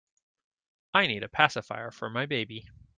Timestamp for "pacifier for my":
1.29-2.25